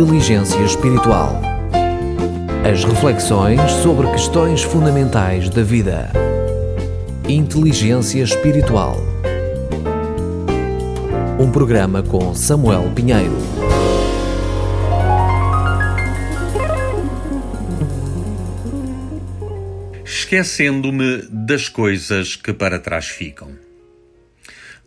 [0.00, 1.42] Inteligência Espiritual.
[2.64, 6.12] As reflexões sobre questões fundamentais da vida.
[7.28, 8.96] Inteligência Espiritual.
[11.40, 13.36] Um programa com Samuel Pinheiro.
[20.04, 23.50] Esquecendo-me das coisas que para trás ficam.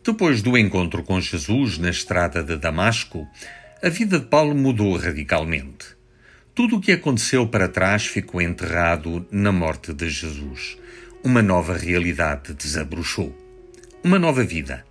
[0.05, 3.27] Depois do encontro com Jesus na estrada de Damasco,
[3.83, 5.87] a vida de Paulo mudou radicalmente.
[6.53, 10.77] Tudo o que aconteceu para trás ficou enterrado na morte de Jesus.
[11.23, 13.35] Uma nova realidade desabrochou.
[14.03, 14.85] Uma nova vida.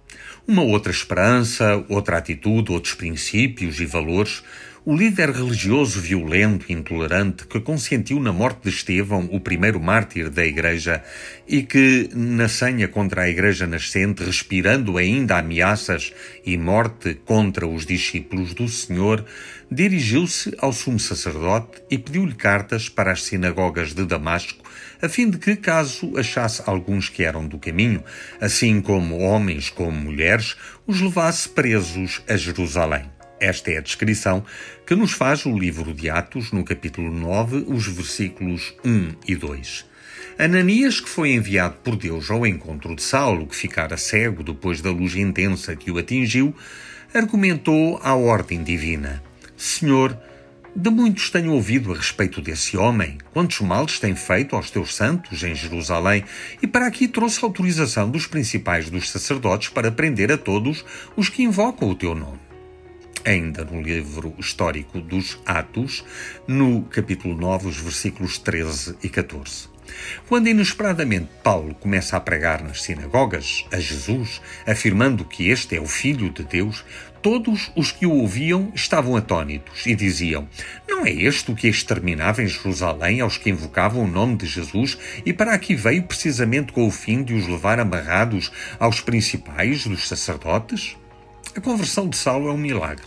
[0.45, 4.43] Uma outra esperança, outra atitude, outros princípios e valores,
[4.84, 10.30] o líder religioso violento e intolerante que consentiu na morte de Estevão, o primeiro mártir
[10.30, 11.03] da Igreja,
[11.47, 16.12] e que, na senha contra a Igreja nascente, respirando ainda ameaças
[16.47, 19.25] e morte contra os discípulos do Senhor,
[19.70, 24.64] dirigiu-se ao sumo sacerdote e pediu-lhe cartas para as sinagogas de Damasco,
[25.03, 28.03] a fim de que, caso achasse alguns que eram do caminho,
[28.41, 33.20] assim como homens como mulheres, os levasse presos a Jerusalém.
[33.41, 34.44] Esta é a descrição
[34.86, 39.86] que nos faz o livro de Atos, no capítulo 9, os versículos 1 e 2.
[40.38, 44.91] Ananias, que foi enviado por Deus ao encontro de Saulo, que ficara cego depois da
[44.91, 46.55] luz intensa que o atingiu,
[47.14, 49.22] argumentou à ordem divina:
[49.56, 50.14] Senhor,
[50.77, 55.42] de muitos tenho ouvido a respeito desse homem, quantos males tem feito aos teus santos
[55.42, 56.24] em Jerusalém,
[56.61, 60.84] e para aqui trouxe autorização dos principais dos sacerdotes para prender a todos
[61.16, 62.50] os que invocam o teu nome
[63.25, 66.05] ainda no livro histórico dos Atos,
[66.47, 69.69] no capítulo 9, os versículos 13 e 14.
[70.29, 75.87] Quando inesperadamente Paulo começa a pregar nas sinagogas a Jesus, afirmando que este é o
[75.87, 76.85] Filho de Deus,
[77.23, 80.48] todos os que o ouviam estavam atônitos e diziam:
[80.89, 84.97] Não é este o que exterminava em Jerusalém aos que invocavam o nome de Jesus
[85.25, 90.09] e para aqui veio precisamente com o fim de os levar amarrados aos principais dos
[90.09, 90.97] sacerdotes?
[91.56, 93.06] A conversão de Saulo é um milagre,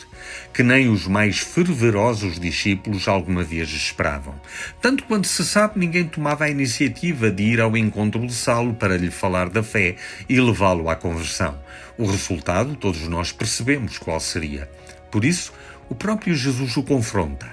[0.53, 4.35] que nem os mais fervorosos discípulos alguma vez esperavam.
[4.81, 8.97] Tanto quanto se sabe, ninguém tomava a iniciativa de ir ao encontro de Saulo para
[8.97, 9.95] lhe falar da fé
[10.27, 11.57] e levá-lo à conversão.
[11.97, 14.69] O resultado, todos nós percebemos qual seria.
[15.09, 15.53] Por isso,
[15.89, 17.49] o próprio Jesus o confronta.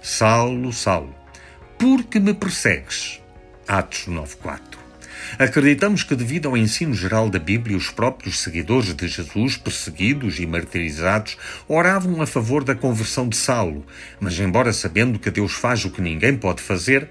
[0.00, 1.14] Saulo, Saulo,
[1.76, 3.20] por que me persegues?
[3.66, 4.87] Atos 9.4
[5.38, 10.46] Acreditamos que, devido ao ensino geral da Bíblia, os próprios seguidores de Jesus, perseguidos e
[10.46, 11.36] martirizados,
[11.66, 13.84] oravam a favor da conversão de Saulo,
[14.20, 17.08] mas, embora sabendo que Deus faz o que ninguém pode fazer,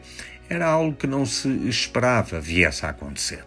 [0.50, 3.44] era algo que não se esperava viesse a acontecer.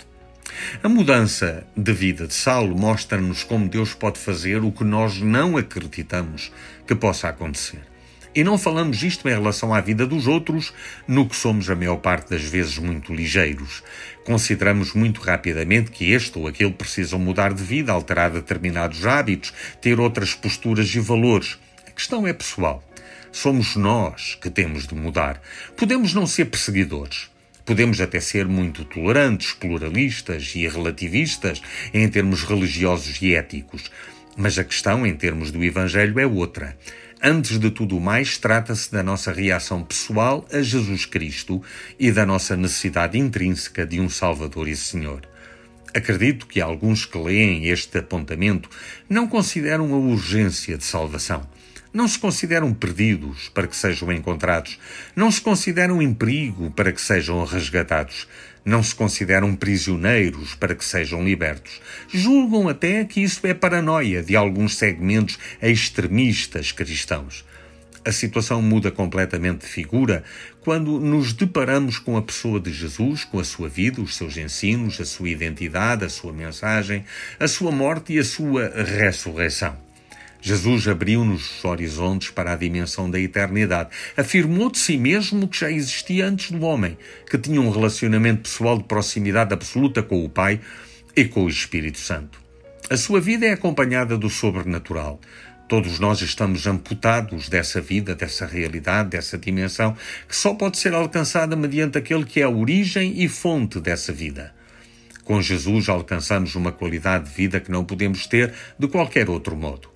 [0.83, 5.57] A mudança de vida de Saulo mostra-nos como Deus pode fazer o que nós não
[5.57, 6.53] acreditamos
[6.87, 7.81] que possa acontecer.
[8.33, 10.73] E não falamos isto em relação à vida dos outros,
[11.07, 13.83] no que somos a maior parte das vezes muito ligeiros.
[14.25, 19.99] Consideramos muito rapidamente que este ou aquele precisam mudar de vida, alterar determinados hábitos, ter
[19.99, 21.59] outras posturas e valores.
[21.89, 22.85] A questão é pessoal.
[23.33, 25.43] Somos nós que temos de mudar.
[25.77, 27.29] Podemos não ser perseguidores.
[27.65, 31.61] Podemos até ser muito tolerantes, pluralistas e relativistas
[31.93, 33.91] em termos religiosos e éticos.
[34.37, 36.77] Mas a questão, em termos do Evangelho, é outra.
[37.23, 41.63] Antes de tudo mais, trata-se da nossa reação pessoal a Jesus Cristo
[41.99, 45.29] e da nossa necessidade intrínseca de um Salvador e Senhor.
[45.95, 48.71] Acredito que alguns que leem este apontamento
[49.07, 51.47] não consideram a urgência de salvação.
[51.93, 54.79] Não se consideram perdidos para que sejam encontrados.
[55.15, 58.29] Não se consideram em perigo para que sejam resgatados.
[58.71, 61.81] Não se consideram prisioneiros para que sejam libertos.
[62.09, 67.45] Julgam até que isso é paranoia de alguns segmentos extremistas cristãos.
[68.05, 70.23] A situação muda completamente de figura
[70.61, 75.01] quando nos deparamos com a pessoa de Jesus, com a sua vida, os seus ensinos,
[75.01, 77.05] a sua identidade, a sua mensagem,
[77.41, 79.90] a sua morte e a sua ressurreição.
[80.43, 83.91] Jesus abriu-nos os horizontes para a dimensão da eternidade.
[84.17, 86.97] Afirmou de si mesmo que já existia antes do homem,
[87.29, 90.61] que tinha um relacionamento pessoal de proximidade absoluta com o Pai
[91.15, 92.41] e com o Espírito Santo.
[92.89, 95.21] A sua vida é acompanhada do sobrenatural.
[95.69, 99.95] Todos nós estamos amputados dessa vida, dessa realidade, dessa dimensão,
[100.27, 104.53] que só pode ser alcançada mediante aquele que é a origem e fonte dessa vida.
[105.23, 109.90] Com Jesus alcançamos uma qualidade de vida que não podemos ter de qualquer outro modo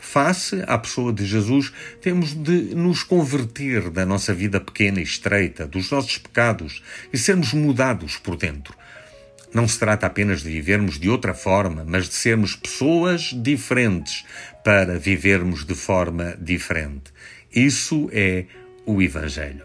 [0.00, 5.66] face à pessoa de Jesus, temos de nos converter da nossa vida pequena e estreita,
[5.66, 6.82] dos nossos pecados
[7.12, 8.74] e sermos mudados por dentro.
[9.52, 14.24] Não se trata apenas de vivermos de outra forma, mas de sermos pessoas diferentes
[14.64, 17.12] para vivermos de forma diferente.
[17.54, 18.46] Isso é
[18.86, 19.64] o Evangelho.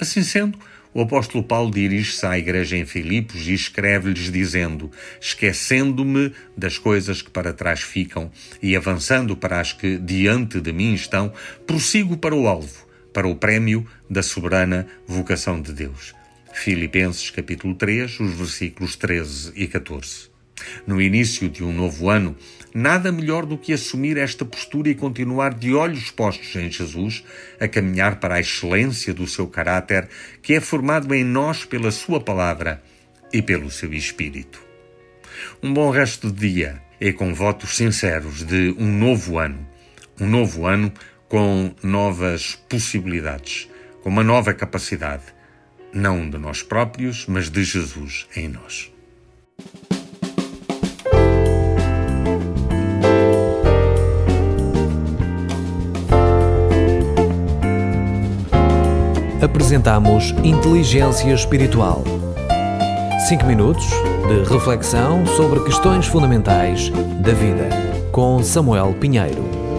[0.00, 0.58] Assim sendo,
[0.92, 4.90] o apóstolo Paulo dirige-se à igreja em Filipos e escreve-lhes dizendo:
[5.20, 8.30] Esquecendo-me das coisas que para trás ficam
[8.62, 11.32] e avançando para as que diante de mim estão,
[11.66, 16.14] prossigo para o alvo, para o prémio da soberana vocação de Deus.
[16.52, 20.29] Filipenses capítulo 3, os versículos 13 e 14.
[20.86, 22.36] No início de um novo ano,
[22.74, 27.24] nada melhor do que assumir esta postura e continuar de olhos postos em Jesus,
[27.58, 30.08] a caminhar para a excelência do seu caráter,
[30.42, 32.82] que é formado em nós pela Sua palavra
[33.32, 34.60] e pelo seu Espírito.
[35.62, 39.66] Um bom resto de dia e com votos sinceros de um novo ano.
[40.20, 40.92] Um novo ano
[41.28, 43.68] com novas possibilidades,
[44.02, 45.24] com uma nova capacidade,
[45.92, 48.92] não de nós próprios, mas de Jesus em nós.
[59.50, 62.04] Apresentamos Inteligência Espiritual.
[63.28, 63.84] 5 minutos
[64.28, 66.88] de reflexão sobre questões fundamentais
[67.20, 67.68] da vida,
[68.12, 69.69] com Samuel Pinheiro.